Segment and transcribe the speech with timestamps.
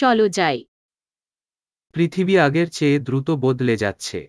[0.00, 0.57] চলো যাই
[1.95, 4.19] পৃথিবী আগের চেয়ে দ্রুত বদলে যাচ্ছে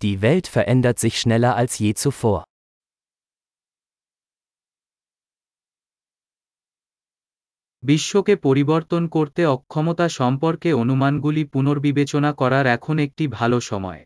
[0.00, 2.40] Die Welt verändert sich schneller als je zuvor.
[7.82, 14.02] বিশ্বকে পরিবর্তন করতে অক্ষমতা সম্পর্কে অনুমানগুলি পুনর্বিবেচনা করার এখন একটি ভালো সময়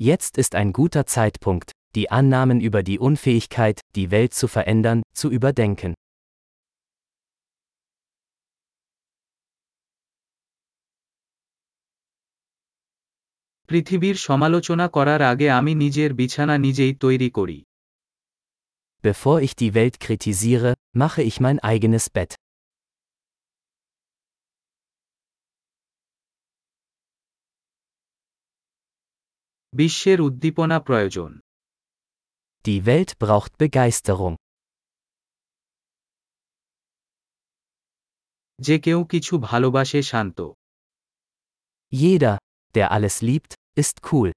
[0.00, 5.26] Jetzt ist ein guter Zeitpunkt, die Annahmen über die Unfähigkeit, die Welt zu verändern, zu
[5.30, 5.92] überdenken.
[13.68, 17.58] পৃথিবীর সমালোচনা করার আগে আমি নিজের বিছানা নিজেই তৈরি করি
[19.04, 22.30] Bevor ich die Welt kritisiere, mache ich mein eigenes Bett.
[29.72, 31.30] বিশ্বের উদ্দীপনা প্রয়োজন
[32.64, 34.34] Die Welt braucht Begeisterung.
[38.58, 40.38] যে কেউ কিছু ভালোবাসে শান্ত
[41.92, 42.36] Jeder,
[42.75, 44.31] der alles liebt, ist cool.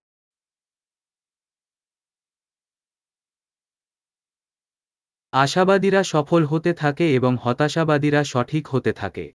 [5.32, 9.26] আশাবাদীরা সফল হতে থাকে এবং হতাশাবাদীরা সঠিক হতে থাকে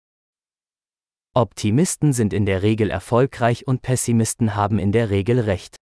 [1.36, 5.74] Optimisten sind in der Regel erfolgreich und Pessimisten haben in der Regel recht.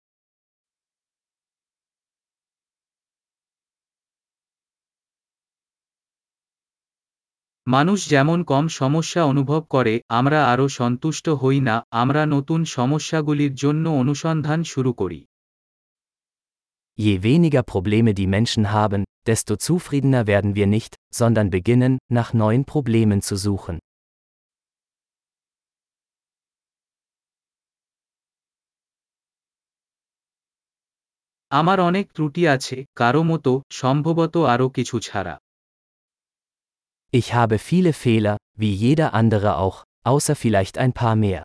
[7.66, 13.84] মানুষ যেমন কম সমস্যা অনুভব করে আমরা আরও সন্তুষ্ট হই না আমরা নতুন সমস্যাগুলির জন্য
[14.02, 15.20] অনুসন্ধান শুরু করি
[16.98, 22.62] Je weniger Probleme die Menschen haben, desto zufriedener werden wir nicht, sondern beginnen, nach neuen
[22.64, 23.76] Problemen zu suchen.
[31.50, 35.34] আমার অনেক ত্রুটি আছে কারও মতো সম্ভবত আরও কিছু ছাড়া
[37.11, 41.43] Ich habe viele Fehler, wie jeder andere auch, außer vielleicht ein paar mehr.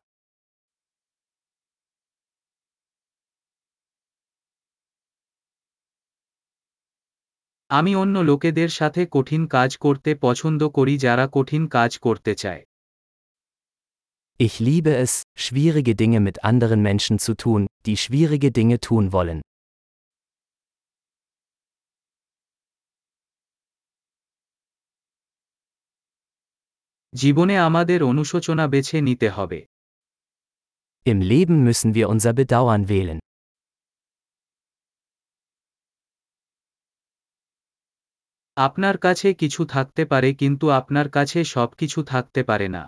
[7.71, 12.63] আমি অন্য লোকেদের সাথে কঠিন কাজ করতে পছন্দ করি যারা কঠিন কাজ করতে চায়
[14.41, 15.13] Ich liebe es,
[15.45, 19.41] schwierige Dinge mit anderen Menschen zu tun, die schwierige Dinge tun wollen.
[27.17, 29.61] জীবনে আমাদের অনুশোচনা বেছে নিতে হবে
[31.07, 33.19] Im Leben müssen wir unser Bedauern wählen.
[38.57, 42.83] আপনার কাছে কিছু থাকতে পারে কিন্তু আপনার কাছে সবকিছু থাকতে পারে না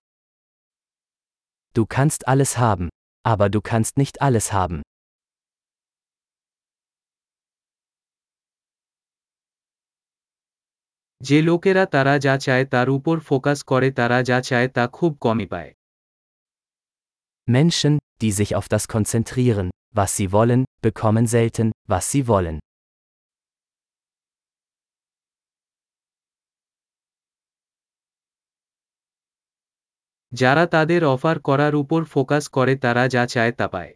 [1.77, 2.87] Du kannst alles haben,
[3.25, 4.79] aber du kannst nicht alles haben.
[11.21, 15.47] যে লোকেরা তারা যা চায় তার উপর ফোকাস করে তারা যা চায় তা খুব কমই
[15.55, 15.73] পায়
[17.49, 19.69] Menschen, die sich auf das konzentrieren,
[19.99, 22.57] was sie wollen, bekommen selten, was sie wollen.
[30.33, 33.93] যারা তাদের অফার করার উপর ফোকাস করে তারা যা চায় তা পায়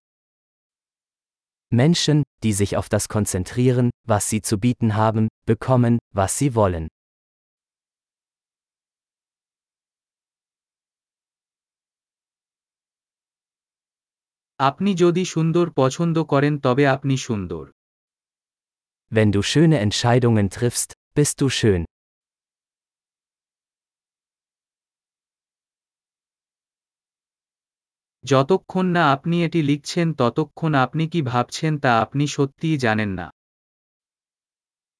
[1.72, 6.87] Menschen, die sich auf das konzentrieren, was sie zu bieten haben, bekommen, was sie wollen.
[14.62, 17.65] আপনি যদি সুন্দর পছন্দ করেন তবে আপনি সুন্দর
[19.12, 21.82] Wenn du schöne Entscheidungen triffst, bist du schön.
[28.25, 33.26] যতক্ষণ না আপনি এটি লিখছেন ততক্ষণ আপনি কি ভাবছেন তা আপনি সত্যিই জানেন না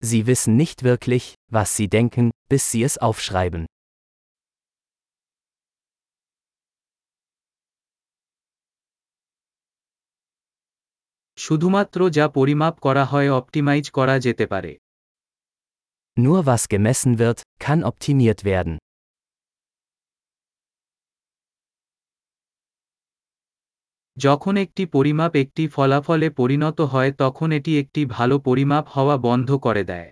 [0.03, 3.62] Sie wissen nicht wirklich, was sie denken, bis sie es aufschreiben.
[11.43, 14.72] শুধুমাত্র যা পরিমাপ করা হয় অপটিমাইজ করা যেতে পারে
[16.16, 18.75] Nur was gemessen wird, kann optimiert werden.
[24.17, 29.85] যখন একটি পরিমাপ একটি ফলাফলে পরিণত হয় তখন এটি একটি ভালো পরিমাপ হওয়া বন্ধ করে
[29.85, 30.11] দেয়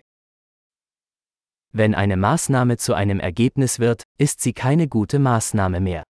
[1.74, 6.02] Wenn eine Maßnahme zu einem Ergebnis wird, ist sie keine gute Maßnahme mehr.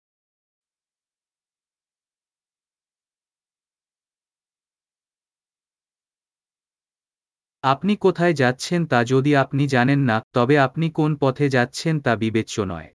[7.63, 12.61] আপনি কোথায় যাচ্ছেন তা যদি আপনি জানেন না তবে আপনি কোন পথে যাচ্ছেন তা বিবেচ্য
[12.61, 12.95] নয়।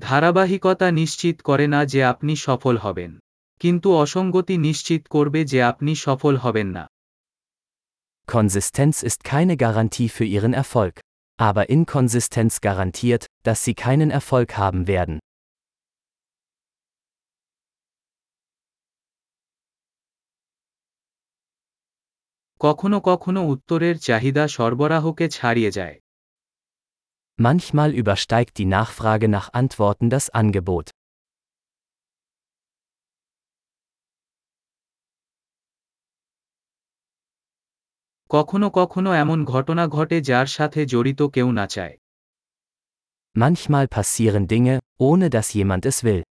[0.00, 3.18] ধারাবাহিকতা নিশ্চিত করে না যে আপনি সফল হবেন।
[3.58, 6.86] কিন্তু অসঙ্গতি নিশ্চিত করবে যে আপনি সফল হবেন না।
[8.29, 10.99] Konsistenz ist keine Garantie für ihren Erfolg.
[11.37, 15.19] Aber Inkonsistenz garantiert, dass sie keinen Erfolg haben werden.
[22.59, 25.97] কখনো কখনো উত্তরের চাহিদা সরবরাহকে ছাড়িয়ে যায়
[27.37, 30.87] Manchmal übersteigt die Nachfrage nach Antworten das Angebot.
[38.30, 41.94] কখনো কখনো এমন ঘটনা ঘটে যার সাথে জড়িত কেউ না চায়
[43.36, 46.22] Manchmal passieren Dinge, ohne dass jemand es will.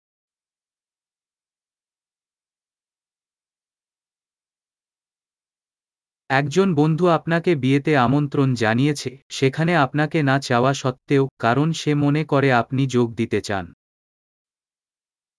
[6.30, 12.50] একজন বন্ধু আপনাকে বিয়েতে আমন্ত্রণ জানিয়েছে সেখানে আপনাকে না চাওয়া সত্ত্বেও কারণ সে মনে করে
[12.54, 13.66] আপনি যোগ দিতে চান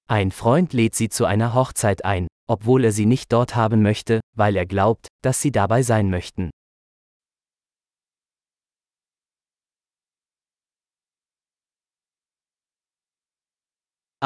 [0.09, 4.21] Ein Freund lädt sie zu einer Hochzeit ein, obwohl er sie nicht dort haben möchte,
[4.35, 6.49] weil er glaubt, dass sie dabei sein möchten.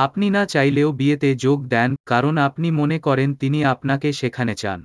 [0.05, 4.79] আপনি না চাইলেও বিয়েতে যোগ দেন কারণ আপনি মনে করেন তিনি আপনাকে সেখানে চান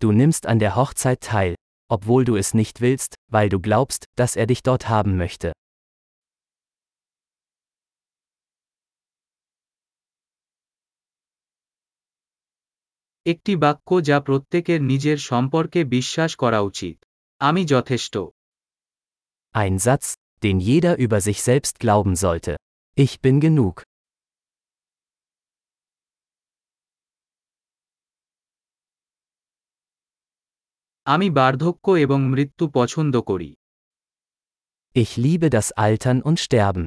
[0.00, 1.52] Du nimmst an der Hochzeit teil,
[1.94, 5.48] obwohl du es nicht willst, weil du glaubst, dass er dich dort haben möchte.
[13.26, 16.96] একটি বাক্য যা প্রত্যেকের নিজের সম্পর্কে বিশ্বাস করা উচিত
[17.40, 18.14] আমি যথেষ্ট
[19.54, 20.06] Ein Satz,
[20.42, 22.52] den jeder über sich selbst glauben sollte.
[22.96, 23.76] Ich bin genug.
[31.06, 33.50] আমি বার্ধক্য এবং মৃত্যু পছন্দ করি
[34.94, 36.84] Ich liebe das Altern und Sterben.